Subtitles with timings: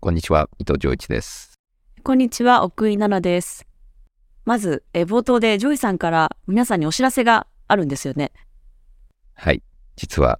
[0.00, 1.58] こんにちは、伊藤穰一です。
[2.04, 3.66] こんにちは、奥井奈々です。
[4.44, 8.30] まず、え冒頭でジョイさんから皆さんにお知らせがあるんですよね。
[9.34, 9.60] はい。
[9.96, 10.38] 実は、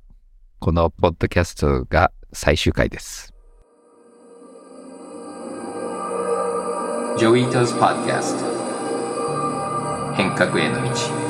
[0.61, 3.35] このポッドキャストが最終回です。
[7.19, 8.39] Joi Ito's Podcast
[10.15, 11.28] 変革への道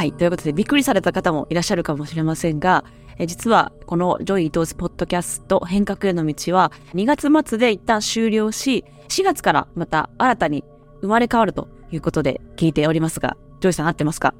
[0.00, 0.14] はい。
[0.14, 2.84] ということで、びっくりされた方もいらっしゃるかもしれませんが、
[3.18, 10.64] え実は、この Joi Ito's Podcast 変革への道は、2月末で一旦終了し、4月からまた新たに
[11.02, 14.32] 生まれ変わるということで聞いておりますが、ジョイさん合ってますか？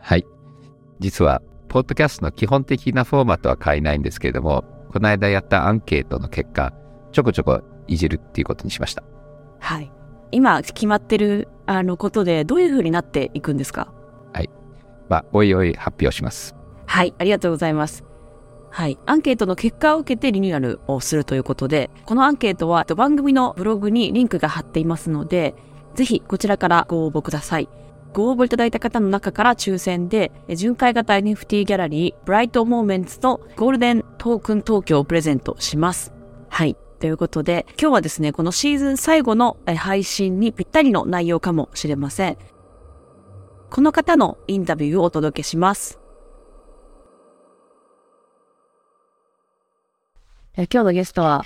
[0.00, 0.24] はい。
[0.98, 6.72] 実は、ポッドキャストの基本的なフォーマットは変えないんですけれども、この間やったアンケートの結果、
[7.12, 9.04] ちょこちょこいじるっていうことにしました。
[9.58, 9.92] はい。
[10.30, 13.92] 今決まってるあのことで、どういう風になっていくんですか？
[15.08, 16.54] まあ、おいおい発表します。
[16.86, 18.04] はい、ありがとうございます。
[18.70, 18.98] はい。
[19.06, 25.54] アンケートの結果を受けてリニューアルをするということで、このアンケートは番組のブログにリンクが貼っていますので、
[25.94, 27.68] ぜひこちらからご応募ください。
[28.12, 36.12] ご応募いただいた方の中から抽選で、巡回型 NFT ギャラリー、ブライトモーメンツとゴールデントークン東京をプレゼントします。
[36.48, 36.76] はい。
[36.98, 42.38] ということで、今日はですね、このシーズン最後の配信にぴったりの内容かもしれません。
[43.74, 45.98] この方のインタビューをお届けします。
[50.56, 51.44] え今日のゲストは、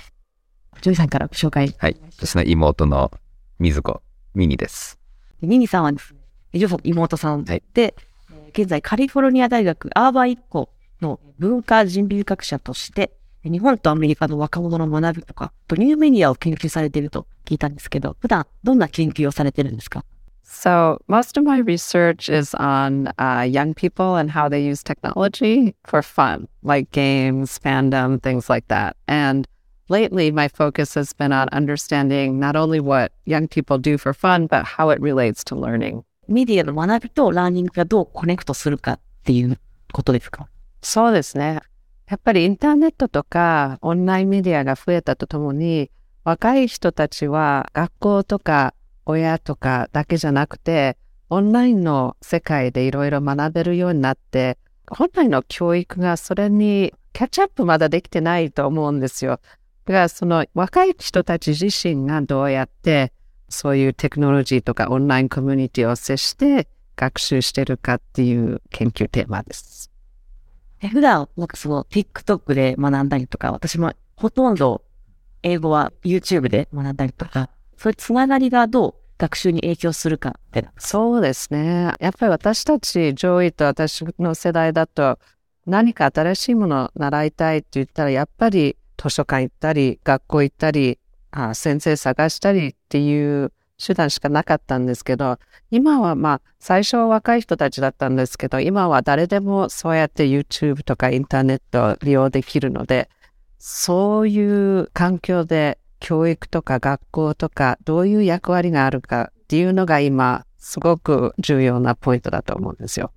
[0.83, 1.73] ジョイさんからご紹介。
[1.79, 1.99] はい。
[2.19, 3.09] 私の妹の
[3.57, 4.03] 瑞子
[4.35, 4.99] ミミです。
[5.41, 6.19] ミミさんはですね、
[6.53, 7.93] ジョイさんの妹さんで、はいえー
[8.49, 10.69] 現在カリフォルニア大学アーバイン校
[11.01, 13.11] の文化人類学者として、
[13.43, 20.05] 日本とアメリカの若者の学びとか、ニューメディアを研究されていると聞いたんですけど、普段どんな研究をされてるんですか？
[20.48, 26.00] So, most of my research is on uh, young people and how they use technology for
[26.02, 28.96] fun, like games, fandom, things like that.
[29.08, 29.46] And
[29.88, 34.46] lately, my focus has been on understanding not only what young people do for fun,
[34.46, 36.04] but how it relates to learning.
[36.28, 39.58] メディアの学びとラーニングがどうコネクトするかっていう
[39.92, 40.48] ことですか
[40.80, 41.60] そうですね。
[42.08, 45.90] やっぱりインターネットとかオンラインメディアが増えたとともに、
[46.24, 48.74] 若い人たちは学校とか
[49.09, 50.95] 親とかだけじゃなくて、
[51.31, 59.39] オンラインの世界でいろいろ学べるようになって、本来の教育がそれにキャッチアップまだできてないと思うんですよ。
[59.85, 63.11] だからその若い人たち自身がどうやって
[63.49, 69.91] そういうテクノロジーとかオンラインコミュニティを接して学習してるかっていう研究テーマです。
[70.81, 74.83] え普段、なんかその TikTok で学んだりとか、私もほとんど
[75.41, 80.71] 英語は YouTube で学んだりとか、そういうつながりがどう学習に影響するかってな。
[80.77, 81.93] そうですね。
[81.99, 85.19] やっぱり私たち、上位と私の世代だと、
[85.67, 90.97] 何か新しいものを習いたいって言ったら、やっぱり図書館行ったり、学校行ったり、
[91.31, 95.37] あ先生探したりっていう手段しかなかったんですけど、
[95.69, 103.09] 今はまあ、最初は若い人たちだったんですけど、今は誰でもそうやって YouTube とかインターネットを利用できるので、
[103.57, 113.11] そういう環境で教育とか学校とかどういう役割があるかっていうのが今すごく重要なポイントだと思うんですよ。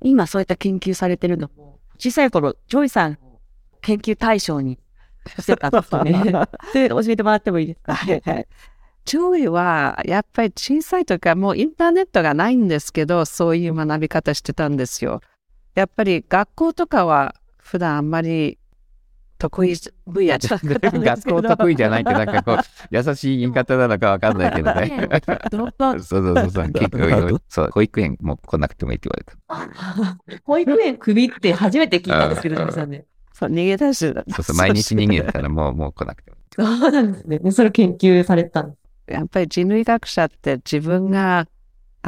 [0.00, 3.40] 今そういった研究されてるのも、小さい頃、ジョイさんを
[3.80, 4.78] 研究対象に
[5.40, 6.12] してたんですよね。
[6.72, 7.96] で、 教えてもらってもいいですか？
[9.04, 15.22] ジョイはやっぱり小さい時からもうインターネットがないんですけどそういう学び方してたんですよ。
[15.74, 18.58] やっぱり学校とかは普段あんまり
[19.38, 19.74] 得意
[20.06, 22.58] 分野じゃ なかっ学校得意じゃないってなんかこう、
[22.90, 25.08] 優しい言い方なのかわかんないけどね。
[25.50, 27.40] ドロップアウそうそうそうそう結構。
[27.48, 30.36] そう、保育園も来なくてもいいって言われた。
[30.36, 30.38] ト。
[30.44, 33.04] 保育園クビって初めて聞いたんですけど、ジョイさんね。
[33.32, 34.24] そう逃げ出してた。
[34.28, 36.80] そうそう、毎日人間だったらもう、もう来なくてもいい。
[36.80, 37.40] そうなんですね。
[37.52, 39.12] それを研究されてたんです。
[39.12, 41.46] やっぱり人類学者って自分が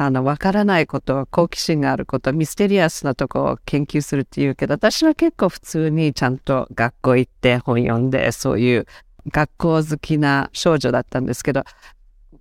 [0.03, 8.87] あのわからないこと好奇心があることミステリアスなとこを研究するっていうけど私は結構普通にちゃんと学校行って本読んでそういう
[9.27, 11.63] 学校好きな少女だったんですけど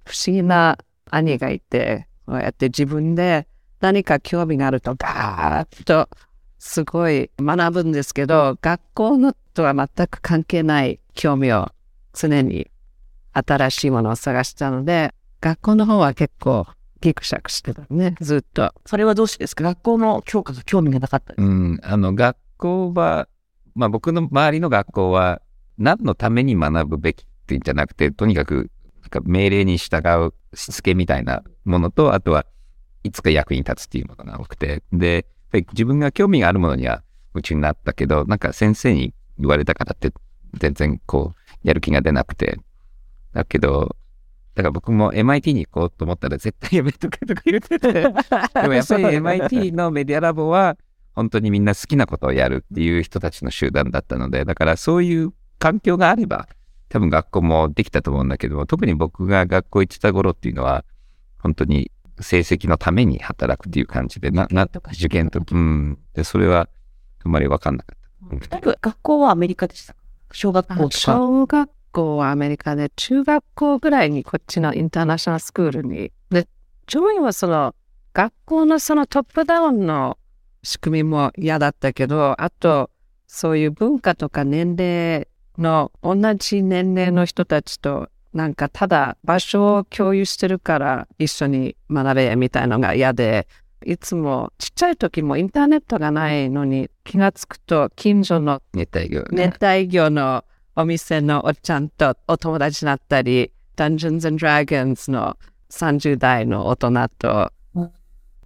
[0.05, 0.79] 不思議な
[1.11, 3.47] 兄がいてこうやって自分で
[3.81, 6.09] 何か興味があるとガーッと
[6.59, 11.69] すごい学ぶんですけど学校のとは全く関係ない興味を
[12.15, 12.71] 常に
[13.33, 16.67] 新しいものを探したので、学校の方は結構
[17.01, 18.73] ギクシャクしてたね、ずっと。
[18.87, 19.65] それはどうしてですか？
[19.65, 21.35] 学校の教科が興味がなかった。
[21.37, 23.29] うん、あの、学校は、
[23.75, 25.41] まあ僕の周りの学校は、
[25.79, 28.71] 何のために学ぶべきっていうんじゃなくて、とにかく、
[29.01, 32.45] なんか命令に従うしつけみたいなものと、あとは
[33.03, 40.13] いつか役に立つっていうものが多くて、で、自分が興味があるものにはうちになったけど、なんか先生に言われたからって
[40.59, 42.59] 全然こう、やる気が出なくて。
[43.33, 43.97] だけど、
[44.55, 47.93] だから僕も MIT に行こうと思ったら絶対やめとけとか言ってて。
[48.03, 48.15] でも
[48.75, 50.77] やっぱり MIT のメディアラボは
[51.15, 56.49] 本当にみんな好きなことをやるっていう人たちの集団だったので、だからそういう環境があれば
[56.89, 60.85] 多分学校もできたと思うんだけど、特に僕が学校行ってた頃っていうのは
[61.39, 65.53] 本当に成績のために働くっていう感じで、な、な、受験の時。
[65.55, 65.99] うん。
[66.15, 66.69] で、それは
[67.25, 68.49] あんまりわかんなかった。
[68.49, 70.01] だいぶ学校はアメリカでしたか？
[70.33, 70.91] 小学校とか。
[70.91, 76.13] 小学校はアメリカで、中学校ぐらいにこっちのインターナショナルスクールに。
[76.31, 76.49] で、
[76.87, 77.75] 上位はその
[78.13, 80.19] 学校のそのトップダウンの
[80.63, 82.91] 仕組みも嫌だったけど、あと、
[83.27, 93.47] そういう文化とか年齢の同じ年齢の人たちとなんかただ場所を共有してるから一緒に学べみたいのが嫌で、
[93.85, 99.47] いつもちっちゃい時もインターネットがないのに気がつくと近所の熱帯魚ね。
[99.47, 100.45] 熱帯魚の
[100.77, 105.37] お店のおっちゃんとお友達になったり、Dungeons and Dragons の
[105.71, 107.93] 30代の大人とうん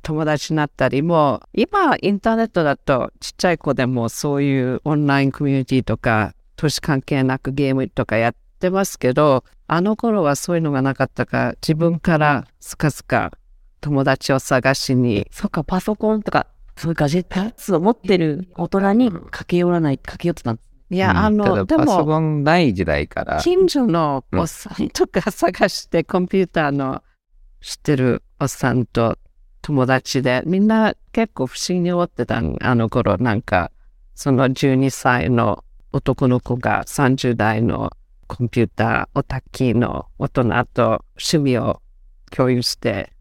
[0.03, 13.33] 友達になったり、もう今インターネットだとちっちゃい子でもそういうオンラインコミュニティとか年関係なくゲームとかやってますけど、あの頃はそういうのがなかったから自分からスカスカ
[13.81, 20.74] 友達を探しにそっか、パソコンとか、そういうガジェットを持ってる大人に駆け寄らない、駆け寄ってたんです。
[20.91, 21.17] いや、うん。
[21.17, 27.03] あの、でただパソも、コンない時代から、近所のおっさんとか探して、コンピューターの
[27.61, 29.19] 知ってるおっさんと
[29.63, 33.71] 友達で、みんな結構不思議に思ってたんあの頃、なんか、
[34.15, 37.91] その12歳の男の子が30代の
[38.27, 40.43] コンピューターオタキの大人
[40.73, 41.81] と趣味を
[42.31, 43.13] 共有して、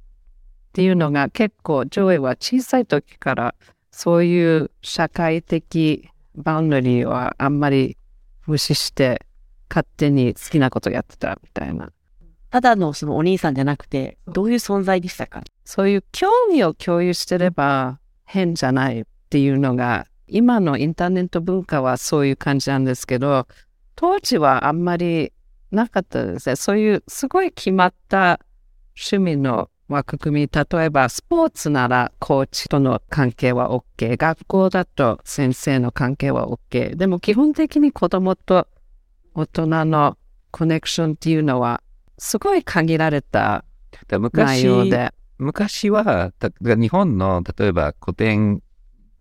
[0.69, 3.55] っていうのが結構、ジョイは小さい時から
[3.91, 7.97] そういう社会的 boundary はあんまり
[8.45, 9.25] 無視して
[9.69, 11.91] 勝手に好きなことやってたみたいな。
[12.49, 15.43] ただのそのお兄さんじゃなくて、どういう存在でしたか？
[15.65, 23.47] そういう興味を共有してれば変じゃないっていうのが、今のインターネット文化はそういう感じなんですけど、
[23.95, 25.33] 当時はあんまり
[25.71, 26.55] なかったですね。
[26.55, 28.39] そういうすごい決まった
[28.95, 36.95] 趣味の枠組み、例えばスポーツならコーチとの関係は OK、学校だと先生の関係は OK。
[36.95, 38.67] でも基本的に子供と
[39.35, 40.17] 大人の
[40.51, 41.81] コネクションっていうのは
[42.17, 43.65] すごい限られた
[44.07, 45.13] だ内昔容で。
[45.39, 48.61] 昔は、た日本の例えば古典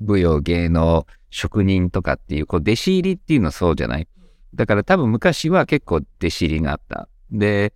[0.00, 4.06] 舞踊芸能職人とかっていう、こう弟子入りっていうのはそうじゃない
[4.54, 7.08] だから多分昔は結構弟子入りがあった。
[7.30, 7.72] で、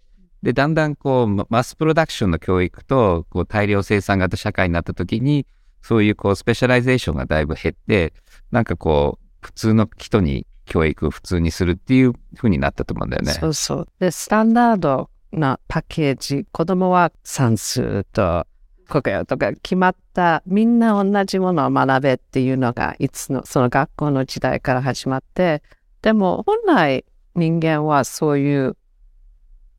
[0.47, 5.45] で、だんだんこう、 mass production の教育と、こう大量生産型社会になった時に、
[5.83, 8.15] そういうこう specialization がだいぶ減って、
[8.53, 13.33] なんかこう、普通の人に教育を普通にするっていう風になったと思うんだよね。
[13.33, 13.89] そうそう。
[13.99, 18.47] で、スタンダードなパッケージ、子供は算数と
[18.89, 25.65] 国語とか決まった、みんな同じものを学べっていうのが、いつの、その学校の時代から始まって、
[26.03, 27.05] でも本来
[27.35, 28.77] 人間はそういう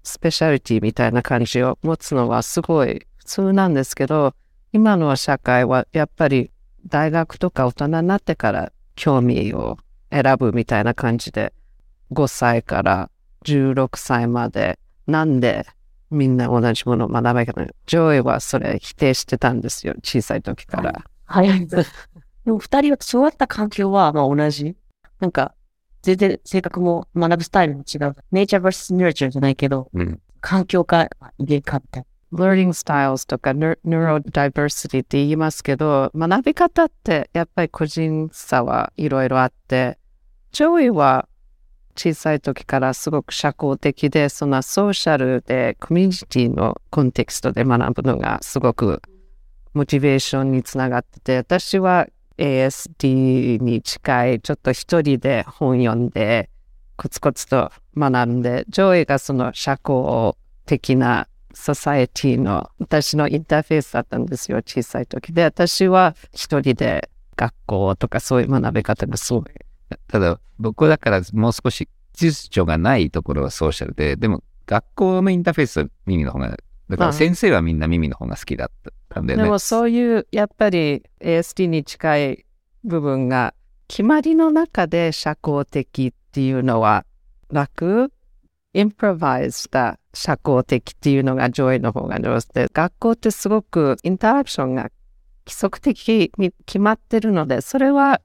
[0.08, 4.34] スペシャリティみたいな感じを持つのはすごい普通なんですけど、
[4.74, 6.52] 今の社会はやっぱり
[6.88, 9.78] 大学とか大人になってから興味を
[10.10, 11.54] 選ぶみたいな感じで、
[12.14, 13.12] 5歳から
[13.46, 15.66] 16歳まで、なんで
[16.10, 21.04] みんな同じものを学べないジョイはそれ否定してたんですよ、小さい時から。
[21.26, 21.68] はい。
[21.68, 21.84] で
[22.46, 24.76] も二人は育った環境はまあ同じ。
[25.20, 25.54] なんか、
[26.02, 28.16] 全然性格も学ぶスタイルも違う。
[28.32, 30.22] ネイチャー vs ネ u r チャーじゃないけど、うん。
[30.42, 39.98] 環境か遺伝かみたい learning styles とか neur- neurodiversity って言いますけど、学び方ってやっぱり個人差はいろいろあって、
[40.52, 41.28] ジョイは
[41.96, 49.02] 小さい時からすごく社交的で、そのソーシャルでコミュニティのコンテクストで学ぶのがすごく
[49.74, 56.50] モチベーションにつながってて、私は ASD に近い、ちょっと一人で本読んで、
[56.96, 60.34] コツコツと学んで、ジョイがその社交
[60.66, 65.44] 的なソサエティの私のインターフェースだったんですよ、小さい時で。
[65.44, 69.44] 私は一人で学校とかそういう学び方がすごい。
[70.08, 76.58] ただ、僕だからもう少し秩序がないところはソーシャルで、でも学校のインターフェースは耳の方が、
[76.90, 79.44] だから先生はみんな耳の方が好きだったんだよね。
[79.44, 82.46] でもそういう、やっぱり ASD に近い
[82.84, 83.54] 部分が、
[83.88, 87.06] 決まりの中で社交的っていうのは
[87.50, 88.12] 楽
[88.74, 94.90] インプロバイズした社交的っていうのが上位の方が上手で、学校ってすごくインタラクションが
[95.46, 98.22] 規則的に決まってるので、それは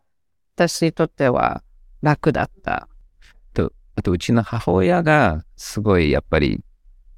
[0.57, 1.63] 私にとっては
[2.03, 2.89] 楽だった。
[3.55, 6.61] と、あとうちの母親がすごいやっぱり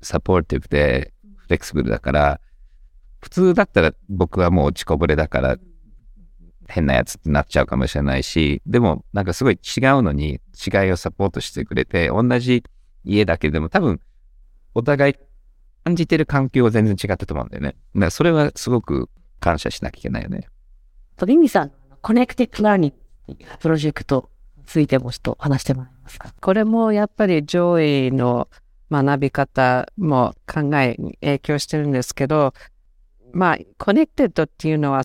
[0.02, 1.13] サポーティブで
[1.44, 2.40] フレキシブルだから、
[3.20, 5.56] 普通だったら僕はもう落ちこぼれだから
[6.68, 12.64] 変なやつってなっちゃうかもしれないし、でもなんかすごい違うのに違いをサポートしてくれて、同じ
[13.04, 14.00] 家だけでも多分
[14.74, 15.14] お互い
[15.84, 17.76] 感じてる環境は全然違ったと思うんだよね。
[17.94, 19.10] だからそれはすごく
[19.40, 20.48] 感謝しなきゃいけないよね。
[21.16, 26.34] とミミさん、 connected learning プロジェクトについてもちょっと話してもらえますか？
[26.40, 28.48] これもやっぱり上イの
[28.90, 32.54] 学び方も考え影響してるんですけど、
[33.32, 35.04] まあ、 connected っていうのは、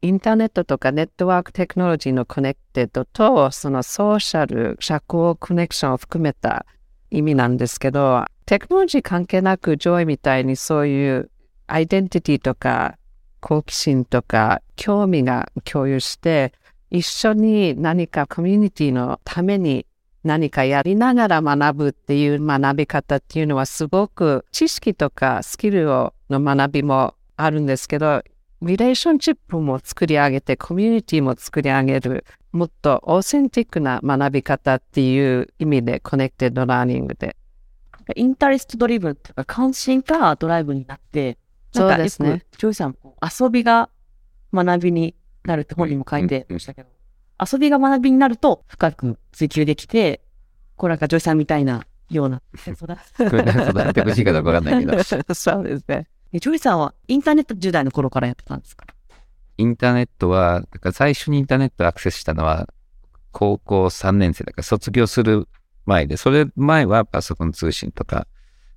[0.00, 6.66] インターネットとかネットワークテクノロジーの connected と、そのソーシャル、社交コネクションを含めた
[7.10, 11.30] 意味なんですけど、テクノロジー関係なく上位みたいにそういう
[11.66, 12.96] アイデンティティとか
[13.40, 16.52] 好奇心とか興味が共有して、
[16.90, 19.86] 一緒に何かコミュニティのために
[20.28, 28.22] 何かやりながら学ぶっていう学び方っていうのはすごく知識とかスキルをの学びもあるんですけど、
[28.60, 37.34] リレーションシップも作り上げてコミュニティも作り上げる、もっと authentic な学び方っていう意味で connected learning で。
[38.14, 41.38] interest-driven というか関心がドライブになって、
[41.72, 43.88] そうですねジョイさん、遊びが
[44.52, 46.88] 学びになるって本にも書いてましたけど、
[47.40, 50.20] 遊びが学びになると深く追求できて、
[50.76, 52.98] こうなんかジョイさんみたいなような、 そうだ。
[53.18, 55.02] 育ててほしいかどうかわかんないけど。
[55.34, 56.08] そうですね。
[56.32, 58.86] えジョイさんはインターネット10代の頃からやってたんですか？
[59.56, 62.68] インターネットは、だから最初にインターネットアクセスしたのは、
[63.32, 65.48] 高校3年生だから卒業する
[65.86, 68.26] 前で、それ前はパソコン通信とか、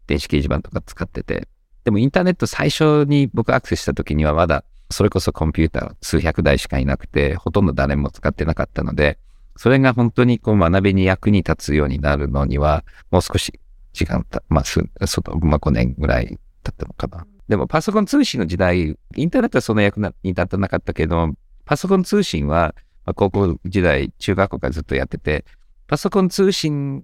[0.08, 1.48] 電子掲示板とか使ってて、
[1.84, 9.18] でもインターネット最初に僕アクセスした時にはまだ、それこそコンピューター数百台しかいなくて、ほとんど誰も使ってなかったので、
[9.58, 13.60] それが本当にこう学びに役に立つようになるのには、もう少し
[13.94, 17.26] 時間た、まあ、す、その、まあ、5年ぐらい経ったのかな。
[17.48, 21.34] でもパソコン通信の時代、インターネットはそんな役に立たなかったけど、
[21.66, 22.74] パソコン通信は、
[23.06, 25.46] まあ、高校時代、中学校からずっとやってて、
[25.88, 27.04] パソコン通信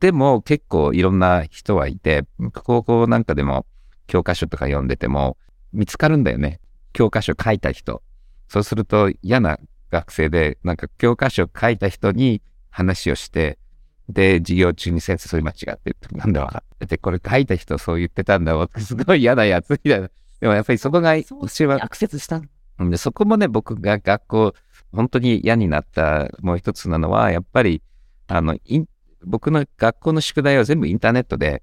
[0.00, 3.66] でも結構いろんな人はいて、高校なんかでも
[4.06, 5.36] 教科書とか読んでても
[5.72, 6.60] 見つかるんだよね。
[6.94, 8.02] 教科書書いた人。
[8.48, 9.58] そうすると嫌な
[9.90, 13.58] 学生で、なんか教科書書いた人に話をして、
[14.08, 16.62] で、授業中に先生それ間違ってるなんだわ。
[16.78, 18.68] で、これ書いた人そう言ってたんだわ。
[18.78, 20.10] すごい嫌なやつみたいな。
[20.40, 22.40] でもやっぱりそこが一番アクセスした
[22.78, 24.54] ので、そこもね、僕が学校、
[24.92, 27.82] 本当に嫌になったもう一つなのは、やっぱり、
[28.28, 28.56] あの、
[29.24, 31.62] 僕の学校の宿題は全部インターネットで、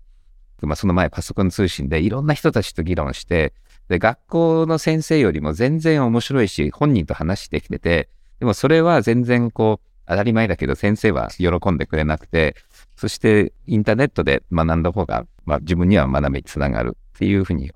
[0.62, 3.54] まあ、その前パソコン通信でいろんな人たちと議論して、
[3.92, 12.56] で、学校の先生よりも全然面白いし、本人と話してきてて、でもそれは全然こう、当たり前だけど先生は喜んでくれなくて、
[12.96, 17.72] そしてインターネットで学んだ方が、まあ自分には学びにつながるっていうふうに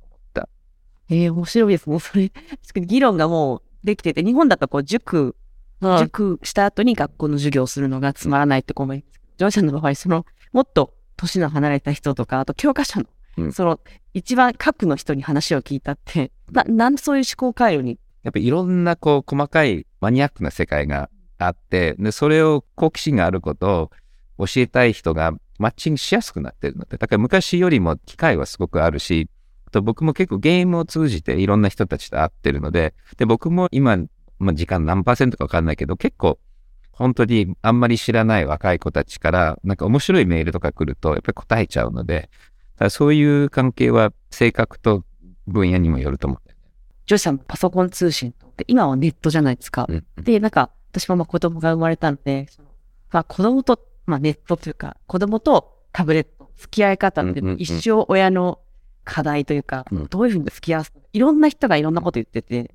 [1.10, 1.90] ええ面白いです。
[1.90, 2.00] ね。
[2.00, 5.36] それ、確かに議論がもうできてて、日本だとこう塾、
[6.00, 9.04] 塾した後に学校の授業をするのがつまらないって子もいる。
[9.04, 13.06] んですジョンさんの場合、その、もっと年の離れた人とか、あと教科書の、
[13.52, 13.80] その、
[14.14, 23.92] 一番核の人に話を聞いたって、な、なんそういう思考回路に、やっぱいろんなこう細かいマニアックな世界があって、で、それを好奇心があること
[24.38, 29.30] を教えたい人がマッチングしやすくなってるので、だから昔よりも機会はすごくあるし、
[29.72, 33.98] と僕も結構ゲームを通じていろんな人たちと会ってるので、で、僕も今、
[34.40, 36.40] まあ、時間何パーセントかわかんないけど、結構
[36.92, 42.30] 本当にあんまり知らない若い子たちから、なんか面白いメールとか来ると、やっぱり答えちゃうので、
[42.78, 45.04] だそういう関係は性格と
[45.48, 46.72] 分野にもよると思うんだよね。
[47.06, 49.86] ジョンさんもパソコン通信と、で、今はネットじゃないですか。
[49.90, 52.48] うんで、なんか、私もまあ子供が生まれたので、
[53.12, 58.60] まあ子供と、まあネットというか、子供とタブレット、付き合い方って一生親の
[59.04, 60.08] 課題というか、うん。
[60.08, 62.74] どういうふうに付き合わすいろんな人がいろんなこと言ってて、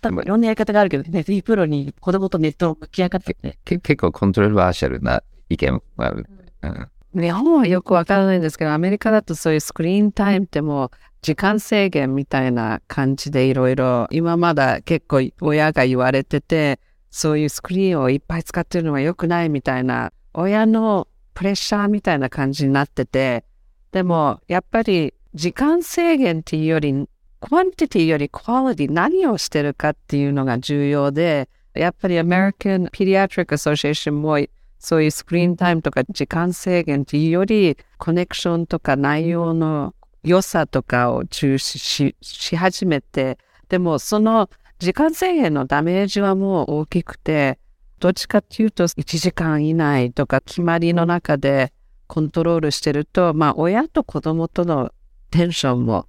[0.00, 6.26] 多分いろんなやり方があるけど、ね、プロに子供とネットの向き合い方って、け結構コントロバーシャルな意見もある。
[6.62, 10.90] うん日本はよくわからないんですけど、アメリカだとそういうスクリーンタイムってもう
[11.22, 16.78] 時間制限みたいな感じでいろいろ、今まだ結構親が言われてて、
[17.10, 23.44] そういうスクリーンをいっぱい使ってるのは良くないみたいな、親のプレッシャーみたいな感じになってて、
[23.90, 27.08] でもやっぱり時間制限っていうより、
[27.40, 34.38] quantity よりクオリティ何をしてるかっていうのが重要で、やっぱり American Pediatric Association も
[34.80, 39.94] そういうスクリーンタイムとか時間制限っていうより、コネクションとか内容の
[40.24, 47.58] 良さとかを重視しし始めて、でもその時間制限のダメージはもう大きくて、
[48.00, 51.74] どっちかっていうと1時間以内とか決まりの中で
[52.06, 54.92] コントロールしてると、まあ親と子供との
[55.30, 56.06] テンションも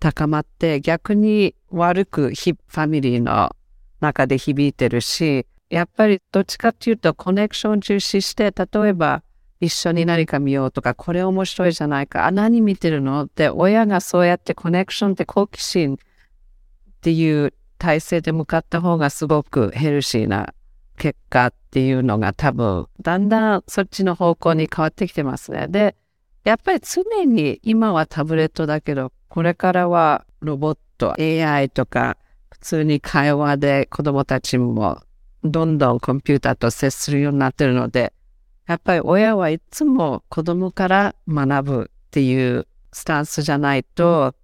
[0.00, 3.54] 高まって逆に悪くファミリーの
[4.00, 9.22] 中で響いてるし、やっぱりどっちかっていうとコネクション重視して、例えば
[9.60, 13.24] 一緒に何か見ようとか、これ面白いじゃないか、あ、何見てるの？
[13.24, 20.54] って、親がそうやってコネクションって好奇心っていう体制で向かった方がすごくヘルシーな
[20.96, 25.66] 結果っていうのが多分、だんだんそっちの方向に変わってきてますね。
[25.68, 25.96] で、
[26.44, 32.16] やっぱり常に今はタブレットだけど、これからはロボット、AI とか、
[32.50, 35.00] 普通に会話で子供たちも
[35.44, 38.12] どんどんコンピューターと接するようになってるので、
[38.66, 44.34] やっぱり親はいつも子供から学ぶっていうスタンスじゃないと、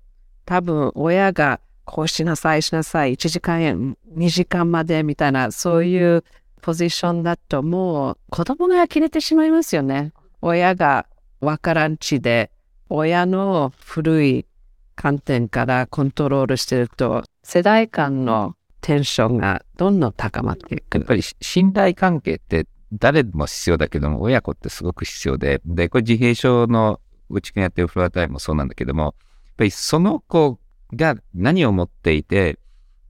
[0.46, 6.24] 多分親がこうしなさいしなさい、1時間や2時間までみたいな、そういう
[6.62, 10.12] ポジションだともう子供が呆れてしまいますよね。
[10.40, 11.06] 親が
[11.40, 12.50] わからんちで、
[12.88, 14.46] 親の古い
[14.94, 20.98] 観点からコントロールしてると、世代間のテンションがどんどん高まっていく。
[20.98, 27.00] やっぱり信頼関係って誰も必要だけども、親子ってすごく必要で、で、これ自閉症の
[27.30, 29.12] うちくんやってるフロアタイムもそうなんだけども、やっ
[29.56, 30.58] ぱりその子
[30.92, 32.58] が何を持っていて、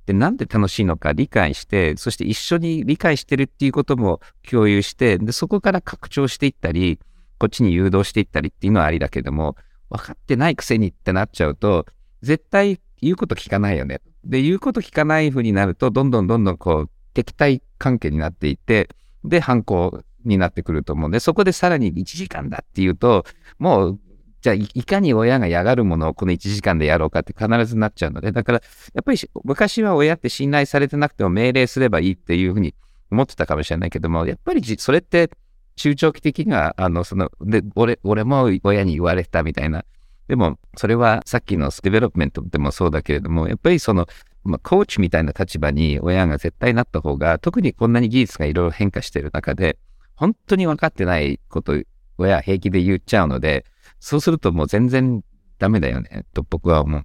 [0.07, 7.00] で、なんで楽しいのか理解して、そして一緒に理解してるっていうことも共有して、で、そこから拡張していったり、
[7.38, 9.57] こっちに誘導していったりっていうのはありだけども、
[9.90, 11.87] 分かってないくせにってなっちゃうと、
[12.23, 14.00] 絶対言うこと聞かないよね。
[14.25, 18.88] で、言うこと聞かないふうになると、どんどんどんどんこう、敵対関係になっていて、
[19.25, 23.25] で、反抗になってくると思うんで、そこでさらに1時間だっていうと、
[23.59, 24.00] もう、
[24.40, 28.62] じゃあ、いかに親が嫌がるものをこの1時間でやろうかって必ずなっちゃうので、だから、
[28.93, 32.75] やっぱり昔は親って信頼されてなくても命令すればいいっていうふうに
[33.11, 35.31] 思ってたかもしれないけども、やっぱりそれって
[35.76, 39.85] 中長期的には、あの、その、で、俺、俺も親に言われたみたいな
[40.29, 44.07] でも、それはさっきの development でもそうだけれども、やっぱりその、
[44.45, 49.79] まあ、コーチみたいな立場に親が絶対なった方が、特にこんなに技術がいろいろ変化している中で、
[50.17, 51.75] 本当に分かってないこと
[52.19, 53.65] 親は平気で言っちゃうので、
[54.01, 55.23] そうするともう全然
[55.59, 57.05] ダメだよね、と僕は思う。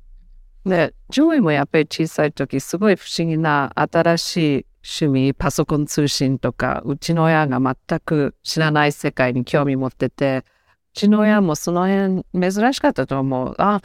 [0.69, 4.65] で、ジョイもやっぱり小さい時、すごい不思議な新しい
[5.01, 10.43] 趣味、パソコン通信とか、うちの親が全く知らない世界に興味持ってて、
[10.93, 13.55] うちの親もその辺珍しかったと思う。
[13.57, 13.81] あ、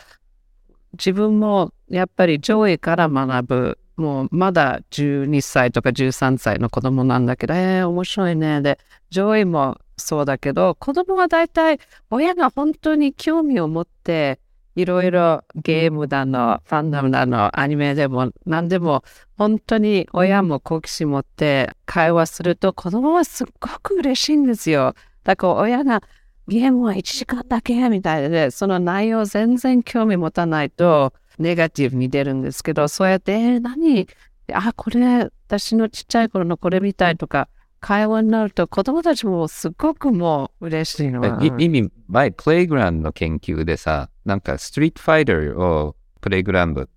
[0.93, 3.79] 自分もやっぱり上位から学ぶ。
[3.97, 8.61] もうまだ12歳とか13歳の子供なんだけど、えー、面白いね。
[8.61, 11.79] で、上位もそうだけど、子供は大体
[12.11, 14.41] 親が本当に興味を持って、
[14.75, 19.05] いろいろゲームだの、ファンダムだの、アニメでも何でも、
[19.37, 24.95] 本当に親も好奇心持って会話すると子供はすっごく嬉しいんですよ。
[25.23, 26.03] だから親が
[26.49, 34.07] ゲームは1時間だけみたいで、その内容全然興味持たないと、ネガティブに出るんですけど、そうやって、えー、何？
[34.53, 37.49] あ、これ、私のちっちゃい頃のこれみたいとか、
[37.81, 41.39] 会話になると子供たちもすごくもう嬉しいのは。
[41.43, 46.89] 意味、前、プレイグラウンドの研究でさ、なんかストリートファイターをプレイグラウンド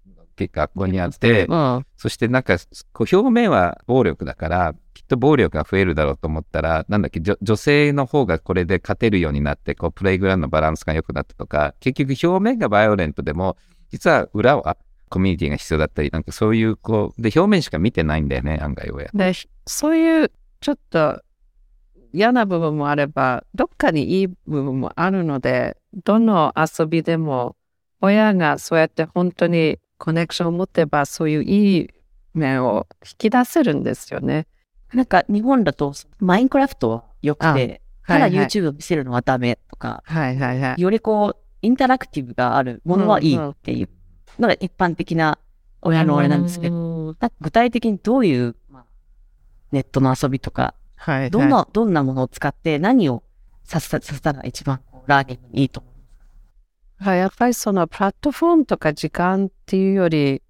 [0.46, 2.58] 学校にあって、うん、そしてなんか、
[2.94, 13.58] こう表面は暴力だから、きっと暴力が増えるだろうと思ったら、なんだっけ、女性の方がこれで勝てるようになって、こう、プレイグラウンドのバランスが良くなったとか、結局表面がバイオレントでも、
[13.90, 14.78] 実は裏は
[15.10, 19.10] コミュニティが必要だったり、なんかそういう、こう、で、表面しか見てないんだよね、案外親。
[19.14, 19.34] で、
[19.66, 21.22] そういう、ちょっと、
[22.14, 27.56] 嫌な部分もあれば、どっかにいい部分もあるので、どの遊びでも、
[28.02, 31.90] 親がそうやって本当にコネクションを持てば、そういういい
[32.34, 34.48] 面を引き出せるんですよね。
[34.94, 43.90] なんか日本だと、マインクラフトは良くて、ただ YouTube を見せるのはダメとか、はいはいはい、よりこう、インタラクティブがあるものはいいっていう
[44.40, 45.40] のが一般的な
[45.82, 48.86] 親のあれなんですけど、具体的にどういう、まあ、
[49.72, 53.24] ネットの遊びとか、はいはい、どんな、どんなものを使って何を
[53.64, 55.97] させたら一番ラーニングにいいと思う
[57.06, 60.42] やっぱりそのプラットフォームとか時間っていうより、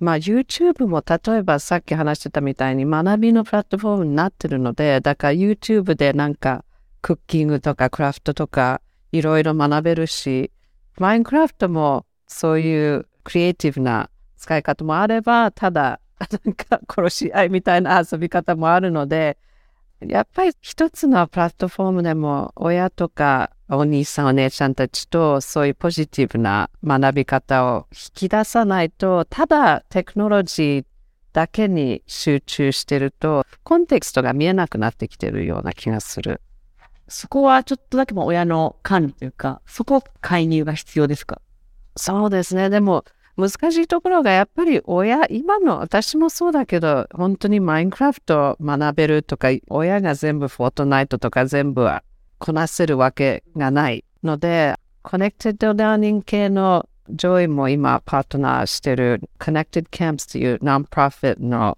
[0.00, 6.64] まあ YouTube も例えばさっき話してたみたいに学びのプラットフォームになってるので、だから YouTube でなんか
[7.00, 8.80] クッキングとかクラフトとか
[9.12, 10.50] いろいろ学べるし、
[10.98, 16.00] マインクラフトもそういうクリエイティブな使い方もあれば、ただ
[16.44, 19.38] なんか殺し合いみたいな遊び方もあるので、
[20.00, 30.84] やっぱり一つのプラットフォームでも親とかお兄さんお姉ちゃんたちとそういうポジティブな学び方を引き出さないと、ただテクノロジー
[31.32, 36.42] だけに集中してると、コンテクストが見えなくなってきてるような気がする。
[37.08, 41.40] そこはちょっとだけも親の管理というか、そこ介入が必要ですか？
[41.96, 42.68] そうですね。
[42.68, 43.06] でも、
[43.38, 51.88] 難しいところがやっぱり親、今の私もそうだけど、本当にマインクラフト学べるとか、親が全部フォートナイトとか全部
[52.42, 61.76] こなせるわけがないので、 connected learning 系のジョイも今パートナーしてる Connected Camps という nonprofit の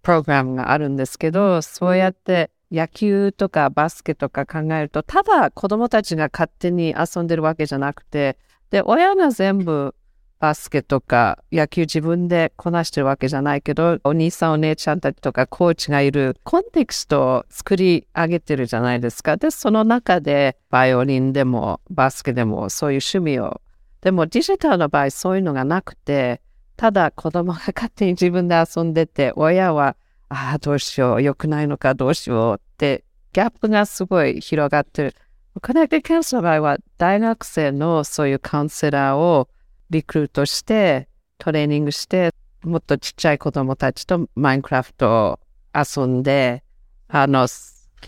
[0.00, 8.38] プログラムがあるんですけど、そうやって野球とかバスケとか考えると、ただ子供たちが勝手に遊んでるわけじゃなくて、
[8.70, 9.94] で、親が全部
[10.38, 19.36] バスケとか野球自分でこなしてるわけじゃないけど、お兄さんお姉ちゃんたちとかコーチがいるコンテクストを作り上げてるじゃないですか。
[19.36, 23.60] で、その中でバイオリンでもバスケでもそういう趣味を。
[24.02, 26.42] でもデジタルの場合そういうのがなくて、
[26.76, 29.96] ただ子供が勝手に自分で遊んでて、親は、
[30.28, 35.14] ああ、どうしよう、良くないのかどうしようって、ギャップがすごい広がってる。
[35.62, 39.48] Connected Camps の場合は、大学生のそういうカウンセラーを
[39.90, 42.30] リクルートして、トレーニングして、
[42.62, 45.40] もっとちっちゃい子供たちとマインクラフトを
[45.74, 46.62] 遊んで、
[47.08, 47.46] あの、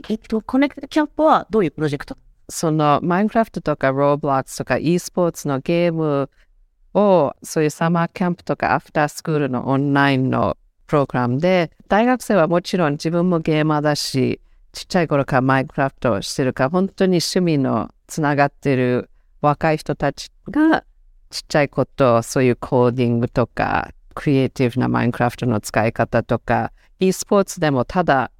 [0.09, 2.17] えっと、 Connected Camps はどういうプロジェクト？
[2.49, 6.31] そのマインクラフトとか Roblox とか e スポーツのゲーム
[6.95, 14.41] をそういうサマーキャンプとかアフタースクールのオンラインのプログラムで大学生はもちろん自分もゲーマーだし
[14.73, 19.11] ちっちゃい頃からマインクラフトをしてるから本当に趣味のつながってる
[19.41, 20.85] 若い人たちが
[21.31, 28.31] ちっちゃい子とそういうコーディングとかクリエイティブなマインクラフトの使い方とか e スポーツでもただ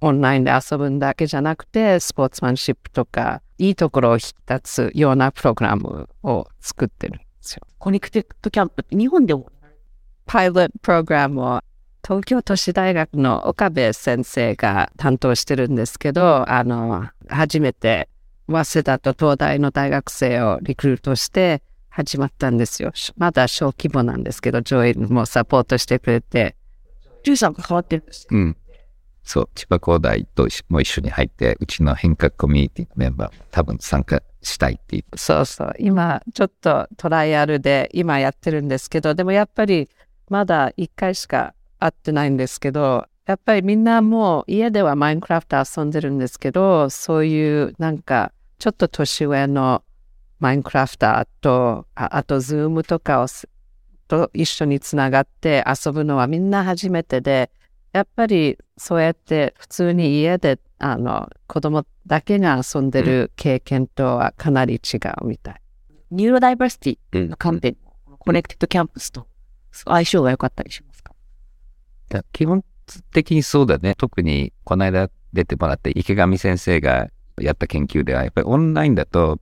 [0.00, 7.62] オンラインで遊ぶんだけじゃなくてスポーツマンシップとかいいところを引き立つようなプログラムを作ってるんですよ。
[7.78, 9.50] Connected Camp って日本でも？
[10.26, 11.60] パイロットプログラムを
[12.06, 18.08] 東京都市大学の岡部先生が担当してるんですけど、あの、初めて
[18.46, 21.62] 早稲田と東大の大学生をリクルートして
[21.96, 22.92] 始まったんですよ。
[23.16, 26.54] まだ小規模なんですけど、ジョイもサポートしてくれて。
[27.24, 28.26] ジョイさんが関わってるんです。
[28.30, 28.56] うん。
[29.22, 35.72] そう、千葉工大とも一緒に入って、うちの変革コミュニティのメンバーも多分参加したいって言って、そうそう。
[35.78, 39.88] 今、ちょっとトライアルで今やってるんですけど、でもやっぱり
[40.28, 49.82] まだ1回しか会ってないんですけど、やっぱりみんなもう家ではマインクラフト遊んでるんですけど、そういうなんかちょっと年上の
[50.38, 53.48] マインクラフターと、ああとズームとかをす
[54.08, 57.50] と一緒につながって遊ぶのはみんな初めてで、
[57.92, 65.60] やっぱりそうやって普通に家であの子供だけが遊んでる経験とはかなり違うみたい。
[66.10, 67.76] ニューロダイバーシティうんの観点、
[68.18, 69.26] Connected Camps と
[69.72, 71.14] 相性が良かったりしますか？
[72.08, 72.62] だ基本
[73.10, 73.94] 的にそうだね。
[73.96, 77.08] 特にこの間出てもらった池上先生が
[77.40, 79.40] やった研究では、やっぱりオンラインだと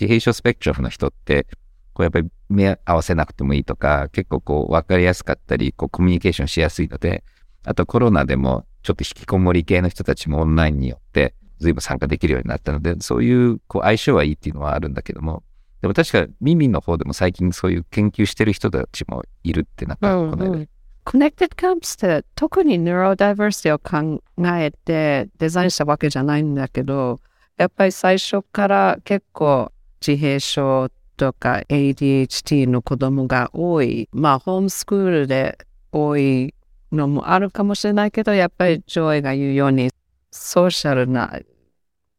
[0.00, 1.46] 自閉症スペクトラムの人って、
[1.92, 7.24] こうやっぱり目合わせなくてもいいとか、結構こう分かりやすかったり、こうコミュニケーションしやすいので、
[7.64, 15.42] あとコロナでもちょっと引きこもり系の人たちもオンラインによって随分参加できるようになったので、そういうこう相性はいいっていうのはあるんだけども、
[15.80, 20.66] でも確かミミの方でも最近そういう研究してる人たちもいるってなんか、この間。
[21.04, 24.22] Connected Camps って特にニューロダイバーシティを考
[24.56, 27.20] えてデザインしたわけじゃないんだけど、
[27.58, 29.70] やっぱり最初から結構
[30.06, 35.56] 自閉症とか ADHD の子供が多い、まあホームスクールで
[35.92, 36.54] 多い
[36.92, 39.90] のもあるかもしれないけど、やっぱりジョイが言うように
[40.30, 41.40] ソーシャルな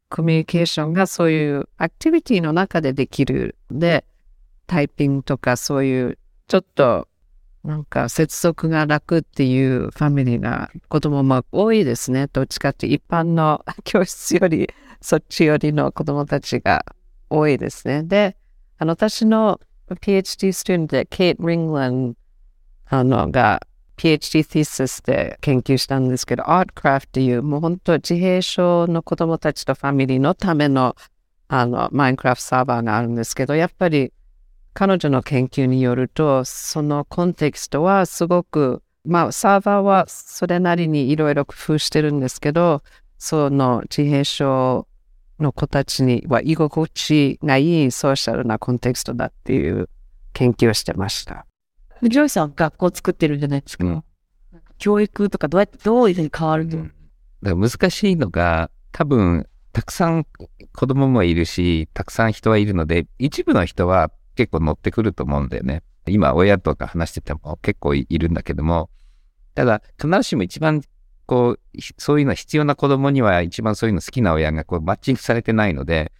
[0.10, 3.56] コミュニケーションがそういうアクティビティの中でできる。
[3.70, 4.06] で、
[4.66, 6.18] タイピングとかそういう
[6.48, 7.08] ちょっと
[7.64, 12.28] なんか接続が楽っていうファミリーが子供も多いですね。
[12.28, 14.70] どっちかって一般の教室より
[15.02, 16.86] そっちよりの子供たちが
[17.38, 18.04] 多いですね。
[18.04, 18.38] で、
[18.78, 22.16] あの私の PhD スチューンでケイト・リングラン
[22.88, 23.62] あのが
[23.98, 30.96] PhD ティーシスで研究したんですけど、アートクラフトっていうもう本当自閉症の子供たちとファミリーのための
[31.48, 34.12] あのマインクラフトサーバーがあるんですけど、やっぱり
[34.74, 42.84] 彼女の研究によると、そのコンテキストはすごく、まあ、サーバーはそれなりにいろいろ工夫してるんですけど、
[43.18, 44.88] その自閉症
[45.40, 49.90] の子たちには居心地がいいソーシャルなコンテキストだっていう
[50.34, 51.46] 研究をしてました。
[52.04, 54.04] ジョイさん学校作ってるんじゃないですか、うん。
[54.78, 56.90] 教育とかどうやって、どういうふうに変わると、だか
[57.42, 60.26] ら難しいのが、多分、たくさん
[60.74, 65.84] 子供もいるし、たくさん人はいるので、一部の人は結構乗ってくると思うんだよね。
[66.08, 68.90] 今、親とか話してても結構いるんだけども、
[69.54, 70.82] ただ、必ずしも一番、
[71.26, 71.60] こう、
[71.98, 76.12] そういうの必要な子供には一番そういうの好きな親がこうマッチングされてないので、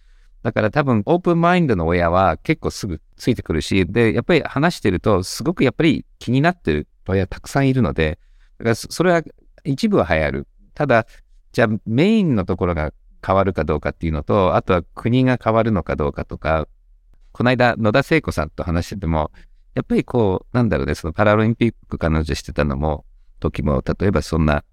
[0.42, 8.18] だから多分オープンマインドの親は結構すぐついてくるし、で、やっぱり話してるとすごくやっぱり気になってる親たくさんいるので、
[8.58, 9.22] だからそれは
[9.64, 10.46] 一部は流行る。
[10.74, 11.06] ただ、
[11.52, 12.92] じゃあメインのところが
[13.26, 16.68] 変わるかどうかっていうのと、あとは国が変わるのかどうかとか、
[17.32, 19.30] この間野田聖子さんと話してても、
[19.74, 23.04] やっぱりこう、なんだろうね、そのパラリンピック彼女してたのも、
[23.40, 24.64] 時も、例えばそんな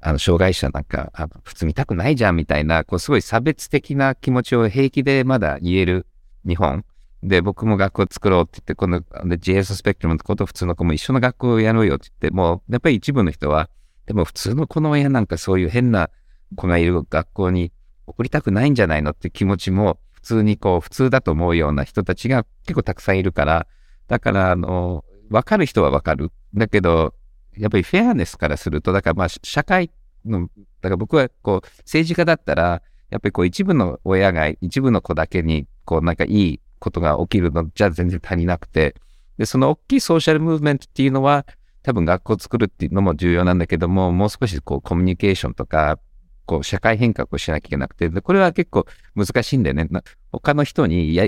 [0.00, 6.06] あの、障害者なんか、あの普通見たくないじゃんみたいな、こう、すごい差別的な気持ちを平気でまだ言える
[6.46, 6.84] 日本。
[7.22, 13.68] で、僕も学校作ろうって言って、この、で、GS スペクトルの子と普通の子も一緒の学校をやろうよって言って、もう、やっぱり一部の人は、
[14.06, 16.10] でも普通の子の親なんかそういう変な
[16.56, 17.72] 子がいる学校に
[18.06, 23.66] 送りたくないんじゃないのって気持ちも、普通にこう、普通だと思うような人たちが結構たくさんいるから、
[24.08, 26.32] だから、あの、わかる人はわかる。
[26.54, 27.14] だけど、
[27.56, 29.90] やっぱりフェアネスからすると、だからまあ社会
[30.24, 30.48] の、
[30.80, 38.94] だから僕はこう政治家だったら、やっぱりこう一部の親が一部の子だけにこうなんかいいことが起きるのじゃ全然足りなくて、
[39.36, 41.46] で、その大きいソーシャルムーブメントっていうのは
[41.82, 45.98] 多分学校を作るっていうのも重要なんだけども、もう少しこうコミュニケーションとか、
[46.46, 49.88] こう社会変革をしなきゃいけなくて、でこれは結構難しいんだよね。
[50.32, 51.26] 他の人に、いや、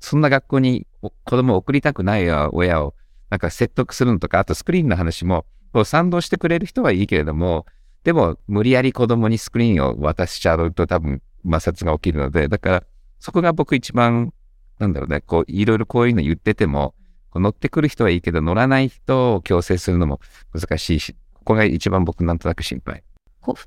[0.00, 2.94] そんな学校に子供を送りたくない親を
[3.30, 5.44] なんか説得するのとか、あとスクリーンの話も、
[5.84, 7.66] 賛同してくれる人はいいけれども、
[8.04, 12.84] でも無理やり子供にスクリーンを渡しちゃうと多分摩擦が起きるので、だから
[13.18, 14.32] そこが僕一番、
[14.78, 16.94] なんだろうね、こういろいろこういうの言ってても、
[17.34, 20.20] 乗ってくる人はいいけど乗らない人を強制するのも
[20.54, 23.02] 難しいし、ここが一番僕なんとなく心配。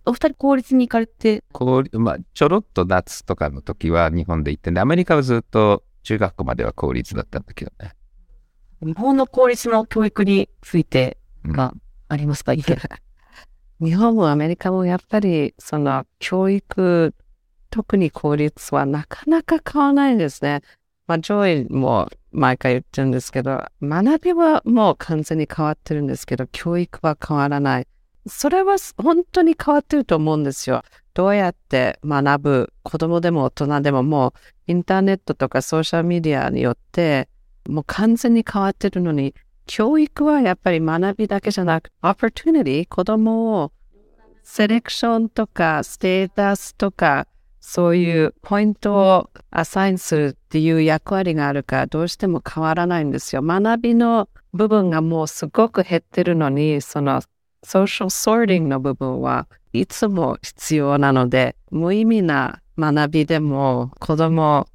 [0.06, 1.44] お二人公立に行かれて？
[1.54, 7.94] こう、まあ、ちょろっと夏とかの時は日本で行ってんで、アメリカはずっと中学校までは公立だったんだけどね。
[8.82, 11.74] 日本の公立の教育についてが
[12.08, 12.60] ありますか、うん、
[13.86, 17.14] 日本もアメリカもやっぱりその教育、
[17.70, 20.62] 特に公立はなかなか変わらないんですね。
[21.08, 27.88] まあ、上位も毎回言ってるんですけど、学びはもう完全に変わってるんですけど、教育は変わらない。
[28.28, 30.84] それは本当に変わってると思うんですよ。
[31.14, 34.34] どうやって学ぶ子供でも大人でももう
[34.68, 37.28] インターネットとかソーシャルメディアによって
[37.68, 39.34] もう完全に変わってるのに、
[39.66, 43.72] 教育はやっぱり学びだけじゃなく、opportunity、子供を
[44.44, 47.28] セレクションとかステータスとか、
[47.60, 53.44] そういうポイントをアサインするっていう役割があるからどうしても変わらないんですよ。
[53.44, 57.22] 学びの部分がもうすごく減ってるのに、その
[57.64, 64.68] ソーシャルソーティングの部分はいつも必要なので、無意味な学びでも子供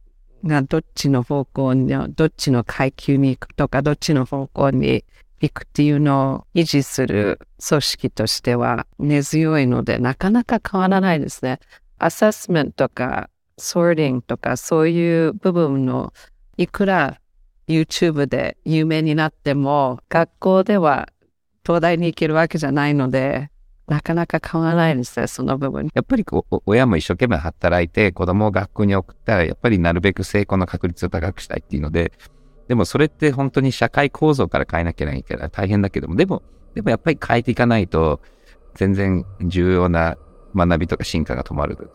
[0.44, 5.05] がどっちの方向に、どっちの階級に行くとか、どっちの方向に
[5.40, 11.61] 行くっていうのを維持する組織としては根強いので、なかなか変わらないですね。
[11.99, 16.12] アセスメントとか、ソーディングとか、そういう部分の、
[16.57, 17.20] いくら
[17.68, 21.09] YouTube で有名になっても、学校では
[21.64, 23.51] 東大に行けるわけじゃないので、
[23.88, 25.88] なかなか変わらないですね、その部分。
[25.94, 26.25] やっぱり
[26.66, 32.12] 親も一生懸命働いて子供を学校に送ったら、やっぱりなるべく成功の確率を高くしたいっていうので、
[32.66, 36.42] でもそれって本当に社会構造から変えなきゃいけないから大変だけども、でも、
[36.75, 38.20] でもやっぱり変えていかないと、
[38.75, 40.18] 全然重要な
[40.55, 41.90] 学びとか進化が止まる。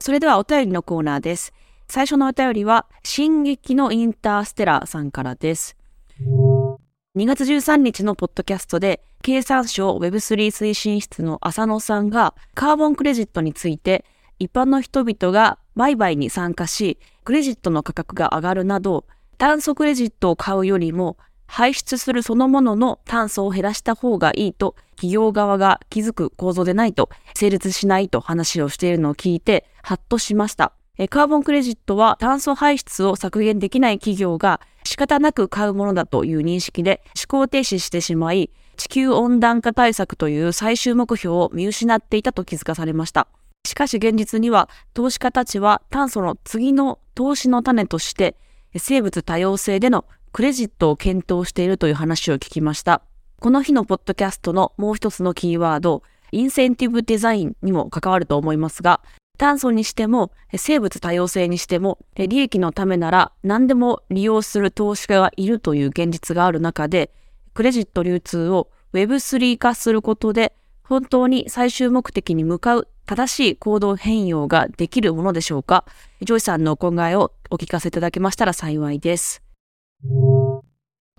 [0.00, 1.52] それではお便りのコーナーです。
[1.92, 5.76] 最初のお便りは、進撃のインターステラーさんからです。
[6.18, 14.06] 2月13日のポッドキャストで、経産省 Web3 推進室の浅野さんが、カーボンクレジットについて、
[14.38, 19.04] 一般の人々が売買に参加し、クレジットの価格が上がるなど、
[19.36, 30.72] 炭素クレジットを買うよりも、排出するそのものの炭素を減らした方がいいと企業側が気づく構造でないと成立しないと話をしているのを聞いてハッとしました。
[31.08, 43.28] カーボンクレジットは炭素排出を削減できない企業が仕方なく買うものだという認識で思考停止してしまい、地球温暖化対策という最終目標を見失っていたと気づかされました。
[43.66, 48.36] しかし現実には投資家たちは炭素の次の投資の種として
[48.76, 53.02] 生物多様性でのクレジットを検討しているという話を聞きました。
[53.38, 59.00] この日のポッドキャストのもう一つのキーワード、インセンティブデザインにも関わると思いますが、
[59.38, 67.10] 炭素にしても生物多様性にしても利益のためなら何でも利用する投資家がいるという現実がある中で
[67.54, 75.84] クレジット流通を Web3 化することで本当に最終目的に向かう正しい行動変容ができるものでしょうか
[76.20, 79.42] ジョイさんのお考えをお聞かせいただけましたら幸いです。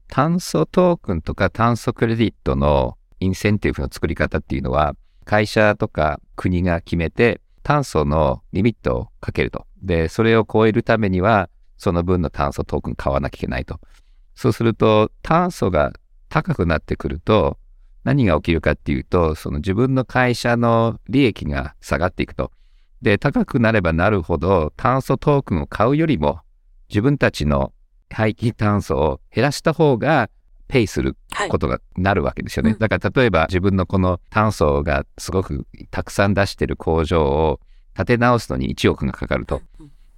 [0.07, 4.95] 炭素トークンとか炭素クレディットのインセンティブの作り方っていうのは、
[5.25, 9.65] 会社とか国が決めて、炭素のリミットをかけると。
[9.81, 13.79] で、それを超えるためには、その分の炭素トークン買わなきゃいけないと。
[14.35, 15.93] そうすると、炭素が
[16.29, 17.57] 高くなってくると、
[18.03, 22.51] 何が起きるかっていうと、その自分の会社の利益が下がっていくと。
[23.01, 26.39] で、高くなればなるほど、炭素トークンを買うよりも、
[26.89, 27.73] 自分たちの
[28.09, 30.29] 排気炭素を減らした方が、
[30.67, 32.71] ペイするはいことがなるわけですよね。
[32.71, 32.79] うん。
[32.79, 37.59] だから例えば自分のこの炭素がすごくたくさん出してる工場を
[37.93, 39.61] 立て直すのに1億がかかると。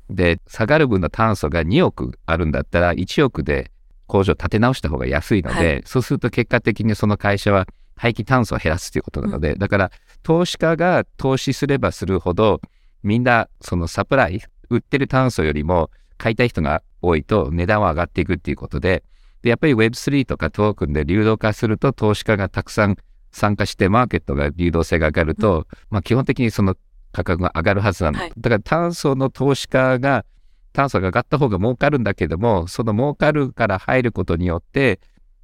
[0.10, 3.72] で、下がる分の炭素が2億あるんだったら1億で
[4.08, 9.92] 工場立て直した方が安いので、はそうすると結果的にその会社は排気炭素を減らすということなので、だから
[10.24, 12.62] 投資家が投資すればするほど
[13.04, 19.04] みんなそのサプライ、売ってる炭素よりも買いたい人が多いと値段は上がっていくっていうことで、
[19.46, 22.98] でやっぱり Web3 とかトークンで流動化すると投資家がたくさん
[23.32, 26.76] 参加してマーケットが流動性が上がると、まあ基本的にその
[27.12, 28.18] 価格が上がるはずなの。
[28.18, 30.26] はいだから炭素の投資家が
[30.74, 35.00] 炭素が上がった方が儲かるんだけども、その儲かるから入ることによって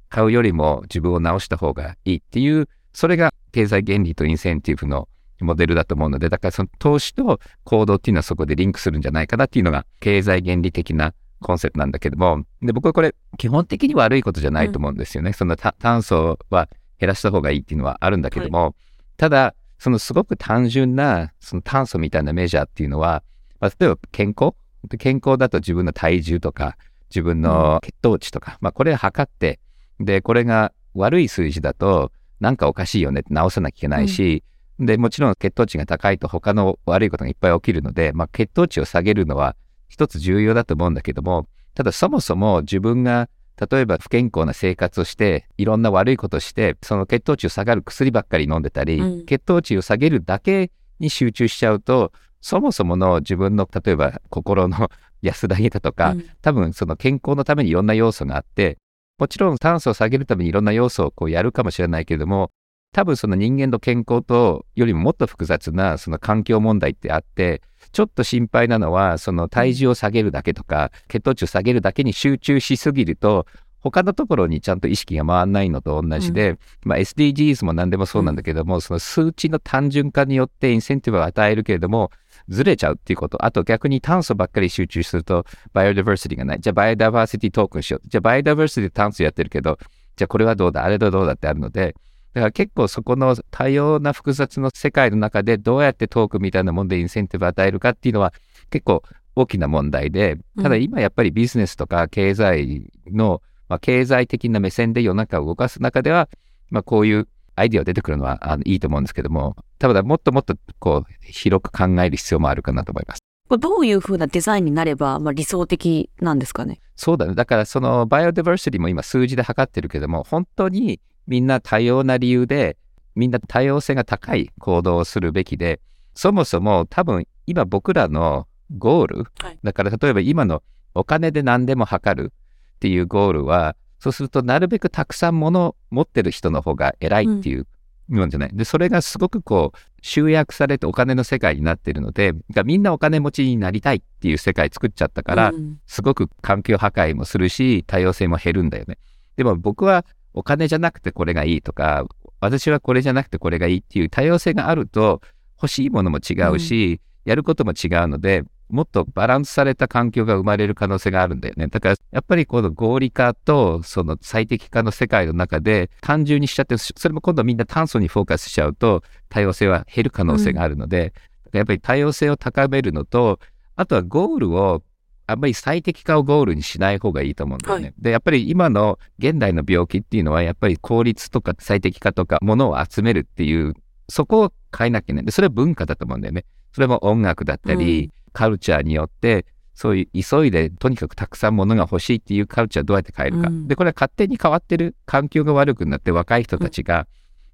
[0.08, 5.06] 買うよりも自分を直した方がいいっていう、それが経済原理とインセンティブの
[5.40, 15.32] モデルだと思うので、だからその投資と行動っていうのはそこでリンクするんじゃないかなっていうのが経済原理的なコンセプトなんだけども、で、僕はこれ基本的に悪いことじゃないと思うんですよね。
[15.32, 18.74] そのた炭素は減らした方がいいっていうのはあるんだけども、
[19.16, 23.24] ただ、そのすごく単純なその炭素みたいなメジャーっていうのは、
[23.58, 24.54] まあ、例えば健康？
[24.88, 26.76] で健康だと自分の体重とか
[27.10, 29.60] 自分の血糖値とか、まあこれを測って、
[30.00, 34.44] で、これが悪い数字だとなんかおかしいよねって直さなきゃいけないし、
[34.78, 39.54] で、もちろん血糖値が高いと他の悪いことがいっぱい起きるので、まあ血糖値を下げるのは
[39.92, 43.28] 一つ重要だと思うんだけども、ただそもそも自分が
[43.70, 49.26] 例えば不健康な生活をしていろんな悪いことをしてその血糖値を下がる薬ばっかり飲んでたり、うん。
[49.26, 56.24] 血糖値を下げるだけに集中しちゃうとそもそもの自分の例えば心の 安らぎだとか、うん。
[56.40, 58.78] 多分その健康のためにいろんな要素があって
[59.18, 62.50] もちろん炭素を下げるためにいろんな要素をこうやるかもしれないけれども
[62.92, 73.46] 多分その人間の健康とよりももっと複雑なその環境問題ってあってちょっと心配なのはその体重を下げるだけとか血糖値を下げるだけに集中しすぎると
[73.80, 82.12] 他のところにちゃんと意識が回らないのと同じで、まあ、SDGs も何でもそうなんだけども、その数値の単純化によってインセンティブを与えるけれども
[82.48, 83.44] ずれちゃうっていうこと。
[83.44, 88.08] あと逆に炭素ばっかり集中するとバイオダイバーシティがないじゃあバイオダイバーシティトークンしよう。
[88.08, 89.78] じゃあバイオダイバーシティで炭素やってるけど
[90.14, 90.84] じゃあこれはどうだ？
[90.84, 91.32] あれはどうだ？
[91.32, 91.96] ってあるので
[92.34, 98.32] だから結構そこの多様な複雑な世界の中でどうやってトークンみたいなもんでインセンティブを与えるかっていうのは
[98.70, 99.02] 結構
[99.34, 106.28] 大きな問題で、ただ今やっぱりビジネスとか経済の、まあ、経済的な目線で世の中を動かす中では、
[106.70, 113.20] まあ、こういうアイディアが出てくるのはあのいいと思うんですけども、ただもっともっとこう広く考える必要もあるかなと思います。
[113.48, 116.38] これどういう風なデザインになれば、まあ、理想的なん。
[116.38, 116.80] ですかね。
[116.96, 117.34] そうだね。
[117.34, 122.76] だからそのバイオディバーシティも今数字で測ってるけども、本当にみんな多様な理由で、
[123.14, 125.80] みんな多様性が高い行動をするべきで、
[126.14, 130.62] そもそも多分今僕らのゴール、はいだから例えば今の
[130.94, 132.32] お金で何でも測る
[132.76, 137.66] っていうゴールは、そうするとなるべくたくさんもの持ってる人の方が偉いっていう
[138.08, 138.50] のじゃない。
[138.52, 148.98] で、それがすごくこう集約されてお金の世界になってるので、がみんなお金持ちになりたいっていう世界作っちゃったから、うんすごく環境破壊もするし、多様性も減るんだよね。
[149.36, 152.06] でも僕はお金じゃなくてこれがいいとか、
[152.40, 155.20] 私はこれじゃなくてこれがいいっていう多様性があると、
[155.56, 161.68] 欲しいものも違うし、やることも違うので、もっとバランスされた環境が生まれる可能性があるんだよね。
[161.68, 171.12] だから、やっぱりこの合理化とその最適化の世界の中で単純にしちゃって、それも今度みんな炭素にフォーカスしちゃうと、多様性は減る可能性があるので、
[171.52, 173.38] やっぱり多様性を高めるのと、
[173.76, 174.82] あとはゴールを
[175.26, 177.84] あんまり最適化をゴールにしない方がいいと思うんだよね。
[177.84, 183.74] はいで、やっぱり今の現代の病気っていうのは、やっぱり効率とか最適化とか、ものを集めるっていう、
[184.08, 185.24] そこを変えなきゃいけない。
[185.24, 186.44] で、それは文化だと思うんだよね。
[186.72, 193.48] それも音楽だったり、カルチャーによって、そういう急いでとにかくたくさんものが欲しいっていうカルチャーをどうやって変えるか。
[193.48, 197.06] うんで、これは勝手に変わってる環境が悪くなって若い人たちが、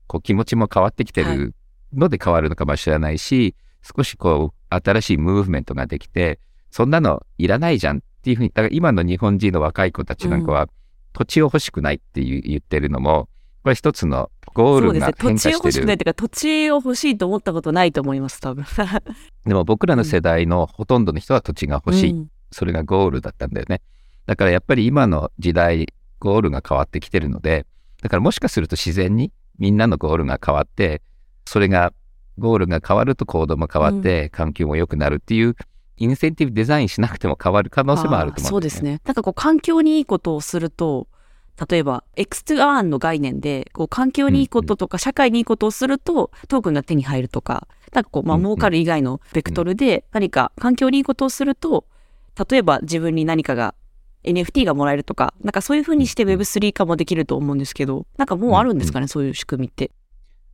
[0.06, 1.54] こう気持ちも変わってきてはいる
[1.92, 6.40] ので変わるのかもしれないし、少しこう新しいムーブメントができて、
[6.70, 10.68] そんなのいらないじゃんっていうふうに、だから今の日本人の若い子たちなんかは、
[11.12, 13.28] 土地を欲しくないっていう言ってるのも、
[13.62, 15.28] これ一つのゴールがそうですね。
[15.28, 15.72] 土変化地を欲してる。
[15.72, 18.64] しくないというか、土地を欲しいと思ったことないと思います、多分。
[19.46, 22.10] でも僕らの世代のほとんどの人は土地が欲しい。
[22.12, 23.80] うんそれがゴールだったんだよね。
[24.26, 25.86] だからやっぱり今の時代、
[26.18, 27.66] ゴールが変わってきてるので、
[28.02, 31.02] だからもしかすると自然にみんなのゴールが変わって、
[31.46, 31.92] それが、
[32.38, 35.56] ゴールが変わると行動も変わって、環境も良くなるっていう、
[35.98, 38.50] インセンティブデザインしなくても変わる可能性もあると思うんだよね。
[38.50, 39.00] そうですね。
[39.04, 41.08] なんかこう、環境にいいことをすると、
[41.68, 51.84] 例えば、X to earn の概念で、こう、環境にいいこととか、社会にいいことをすると、トークンが手に入るとか、なんかこう、まあ、うんうん儲かる以外のベクトルで、何か環境にいいことをすると、
[52.48, 53.74] 例えば自分に何かが、
[54.24, 59.90] NFT がもらえるとか、なんかそういうふうにして Web3 化もできると思うんですけど、なんかもうあるんですかね、そういう仕組みって。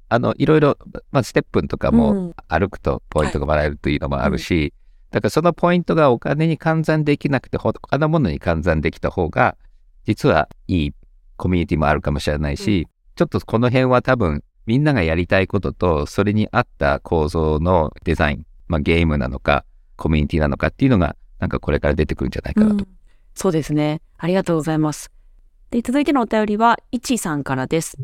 [0.09, 0.79] あの、いろいろ、
[1.11, 4.73] まあ、ステップンとかうもん歩くとポイントがもらえるというのもあるし、
[5.15, 9.57] だからそのポイントがお金に換算できなくて、他のものに換算できた方が、
[10.07, 10.93] 実はいい
[11.37, 22.75] コミュニティもあるかもしれないし、ちょっとこの辺は多分、みんながやりたいことと、それに合った構造のデザイン、まあ、ゲームなのか、コミュニティなのかっていうのが、なんかこれから出てくるんじゃないかなと。
[22.75, 22.89] うん
[23.37, 24.01] そうですね。
[24.17, 25.11] ありがとうございます。
[25.71, 27.97] で、続いてのお便りは、いちさんからです。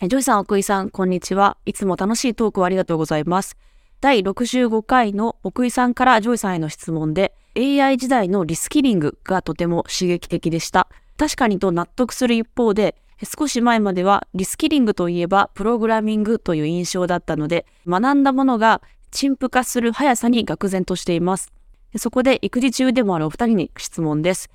[0.00, 1.56] えジョイさん、奥井さん、こんにちは。
[1.66, 3.56] いつも楽しいトークをありがとうございます。
[4.00, 10.86] 第65回の奥井さんからジョイさんへの質問で、AI 時代のリスキリングがとても刺激的でした。
[11.16, 12.94] 確かにと納得する一方で、
[13.24, 21.52] 少し前まではリスキリングといえばプログラミングという印象だったので、学んだものが陳腐化する速さに愕然としています。
[21.96, 24.48] そこで育児中でもあるお二人に質問です。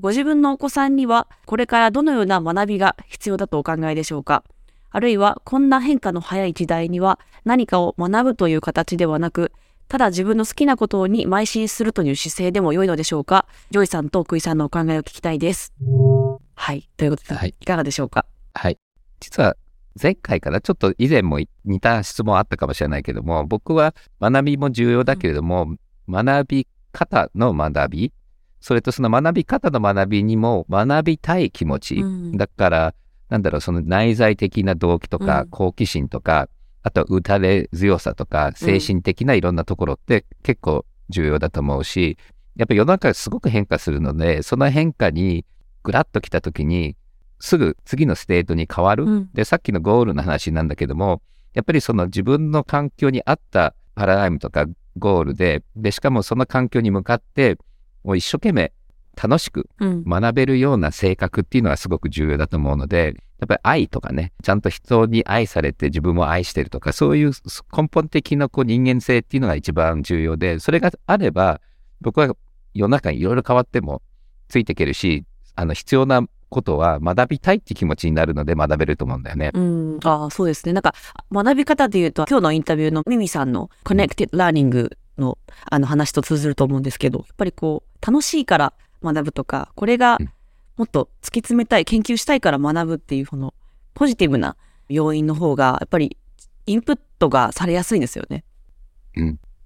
[0.00, 4.42] ご自分のお子さんにはこれからどのような学びが必要だとお考えでしょうか？
[4.90, 9.52] あるいはこんな変化の早い時代には何かを学ぶという形ではなく、
[9.88, 13.46] ただ自分の好きなことに邁進するという姿勢でも良いのでしょうか？
[13.70, 15.72] ジョイさんと奥井さんのお考えを聞きたいです。
[16.54, 16.88] はい。
[16.96, 18.26] ということで、はいいかがでしょうか？
[18.54, 18.78] はい。
[19.20, 19.56] 実は
[20.00, 25.74] 前回からちょっと以前も似た質問あったかもしれないけども、僕は学びも重要だけれども、
[26.08, 28.12] 学び方の学び、
[28.60, 32.94] それとその学び方の学びにも学びたい気持ち、うんだから、
[33.28, 35.48] なんだろう、その内在的な動機とか、うん。
[35.48, 36.48] 好奇心とか、
[36.82, 42.16] あと打たれ強さとか、精神的ないろんなところって結構重要だと思うし、
[42.56, 45.44] やっぱ世の中がすごく変化するので、その変化に
[45.82, 46.96] グラッと来た時に、
[47.40, 49.04] すぐ次の state に変わる。
[49.04, 49.30] うん。
[49.32, 51.22] で、さっきのゴールの話なんだけども、
[51.54, 54.66] やっぱりその自分の環境に合ったパラダイムとか
[54.96, 57.58] ゴールで、で、しかもその環境に向かって、
[58.02, 58.72] もう一生懸命
[59.20, 60.04] 楽しくうん。
[60.04, 67.32] 学べるような性格っていうのはすごく重要だと思うので、やっぱり愛とかね、ちゃんと人に愛されて自分も愛してるとか、そういう
[67.76, 71.60] 根本的なこう人間性っていうのが一番重要で、それがあれば、
[72.00, 72.34] 僕は
[72.74, 74.02] 世の中にいろいろ変わっても
[74.48, 75.24] ついていけるし、
[75.56, 79.50] あの必要なことは学びたいって気持ちになるので学べると思うんだよね。
[79.54, 80.72] うん、ああ、そうですね。
[80.72, 80.94] なんか、
[81.30, 85.38] 学び方で言うと、今日のインタビューのミミさんの Connected Learning の
[85.70, 88.72] あの話と通ずると思うんですけど、やっぱりこう、楽しいから
[89.02, 90.30] 学ぶとか、これがうん
[90.76, 93.52] もっと突き詰めたい、研究したいから学ぶっていう、この
[93.94, 94.56] ポジティブな
[94.88, 96.16] 要因の方が、やっぱり
[96.66, 98.44] インプットがされやすいんですよね。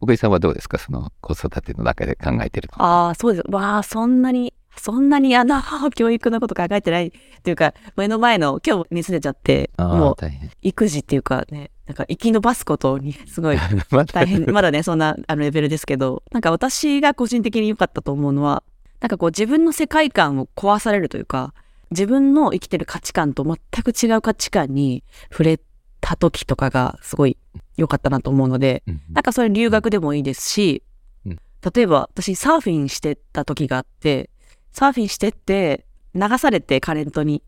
[0.01, 0.79] 奥井さんはどうですか？
[0.79, 2.83] その子育ての中で考えてるの。
[2.83, 3.45] ああ、そうです。
[3.51, 5.61] わあ、そんなに、そんなにあの、
[5.95, 7.11] 教育のこと考えてないっ
[7.43, 10.51] ていうか、目の前の、今日熱出ちゃって、もう大変。
[10.63, 13.59] 育児っていうかね、なんか生き延ばすことにすごい
[14.15, 18.63] 大変、まだね、そんなあのレベルですけど、なんか私が個人的に良かったと思うのは、
[19.03, 21.55] なんかこう自分の世界観を壊されるというか、
[21.91, 25.61] 自分の生きてる価値観と全く違う価値観に触れ
[26.01, 27.37] た時とかがすごい
[27.77, 30.85] 良かったなと思うので、うんなんかそれ留学でもいいですし、
[31.27, 31.39] うん。
[31.75, 34.31] 例えば私サーフィンしてた時があって、
[34.71, 35.85] サーフィンしてって
[36.15, 37.43] 流されてカレントに、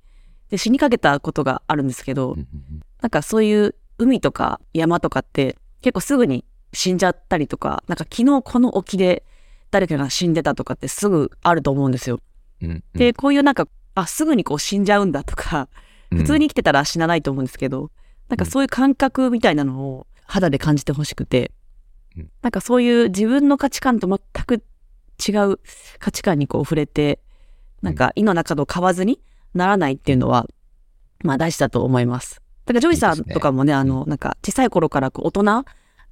[0.51, 2.37] で死にかけたことがあるんですけど、
[3.01, 9.23] なんかそういう海とか山とかって結構すぐに死んじゃったりとか、なんか昨日この沖で
[9.75, 12.21] 誰かが死んでたとかってすぐあると思うんですよ。
[12.63, 12.83] うんうん。
[12.95, 13.67] で、こういうなんか、
[13.97, 15.69] あ、すぐにこう死んじゃうんだとか、
[16.13, 16.19] うん。
[16.19, 17.91] 普通に生きてたら死なないと思うんですけど、
[18.29, 21.53] なんかそういう感覚みたいなのを肌で感じてほしくて
[22.17, 24.63] うん、なんかそういう自分の価値観と全く
[25.27, 25.61] 違う
[25.99, 27.21] 価値観にこう触れて、
[27.83, 29.21] なんか胃の中の買わずに
[29.55, 30.47] ならないっていうのは、
[31.23, 32.41] まあ大事だと思います。
[32.67, 35.65] だからジョイさんいいですねとかもね、あの、なんか小さい頃からこう大人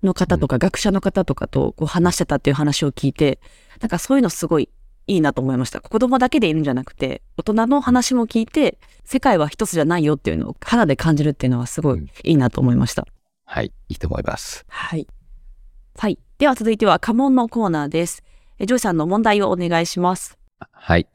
[0.03, 3.39] の方とか学者の方とかとこう話してたっていう話を聞いて、
[3.81, 4.69] なんかそういうのすごい
[5.07, 5.81] いいなと思いました。
[5.81, 13.07] 子供だけでいるんじゃなくて、大人の話も聞いて、世界は一つじゃないよっていうのを肌で感じるっていうのはすごいいいなと思いました。
[13.45, 14.65] はい、いいと思います。
[14.69, 15.07] はい。
[15.99, 16.19] はい。
[16.39, 18.23] では続いては家紋のコーナーです。
[18.59, 20.39] えジョイさんの問題をお願いします。
[20.71, 21.07] はい。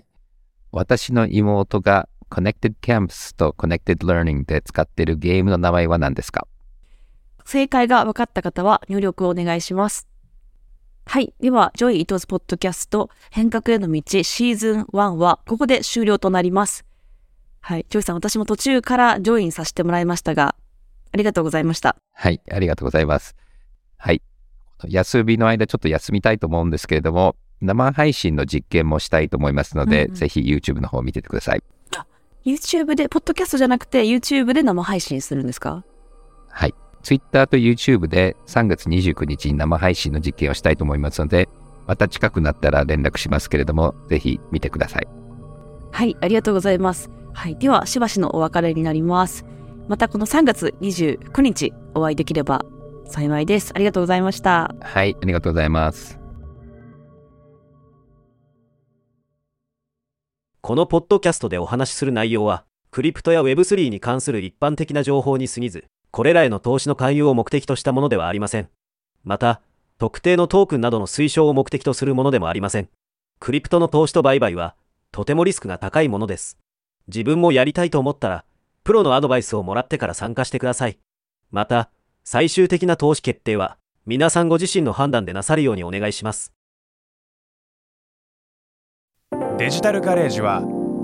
[0.71, 6.45] 私の妹が Connected Camps と Connected Learning で使っているゲームの名前は何ですか？
[7.47, 10.07] 正解が分かった方は入力をお願いします。
[11.05, 11.33] はい。
[11.39, 16.83] では、 Joi Ito's Podcast 変革への道シーズン1はここで終了となります。
[17.61, 17.85] はい。
[17.89, 20.55] ジョイさん、私も途中からジョインさせてもらいましたが、
[21.13, 21.95] ありがとうございました。
[22.13, 23.37] はい、ありがとうございます。
[23.95, 24.21] はい。
[24.85, 31.63] 休みの間ちょっと休みたいと思うんですけれども、生配信の実験もしたいと思いますので、うんうんぜひ YouTube の方を見ててください。
[32.43, 35.85] YouTube で、ポッドキャストじゃなくて YouTube で生配信するんですか？
[36.49, 36.73] はい。
[37.07, 41.47] Twitter と YouTube で3月29日に生配信の実験をしたいと思いますので、
[41.85, 45.07] また近くなったら連絡しますけれども、ぜひ見てください。
[45.93, 47.09] はい、ありがとうございます。
[47.33, 47.55] はい。
[47.55, 49.45] では、しばしのお別れになります。
[49.87, 52.65] またこの3月29日お会いできれば
[53.05, 53.71] 幸いです。
[53.73, 54.75] ありがとうございました。
[54.81, 56.19] はい、ありがとうございます。
[60.59, 68.69] このポッドキャストでお話しする内容は、クリプトや Web3 に関する一般的な情報に過ぎず、これらへの投資の勧誘を目的としたものではありません。
[69.23, 69.61] また、
[69.97, 72.89] 特定のトークンなどの推奨を目的とするものでもありません。
[73.39, 74.75] クリプトの投資と売買は、
[75.11, 76.57] とてもリスクが高いものです。
[77.07, 78.45] 自分もやりたいと思ったら、
[78.83, 80.97] プロのアドバイスをもらってから参加してください。
[81.51, 81.89] また、
[82.23, 86.53] 最終的な投資決定は、皆さんご自身の判断でなさるようにお願いします。
[89.57, 90.61] デジタルガレージは